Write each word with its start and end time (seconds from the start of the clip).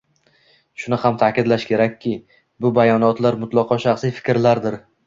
Shuni 0.83 0.99
ham 1.03 1.19
ta'kidlash 1.25 1.67
kerakki, 1.73 2.15
bu 2.65 2.73
bayonotlar 2.81 3.41
mutlaqo 3.45 3.83
shaxsiy 3.87 4.19
fikrlardir 4.21 4.85